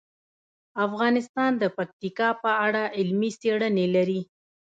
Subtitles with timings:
[0.85, 4.21] افغانستان د پکتیکا په اړه علمي څېړنې لري.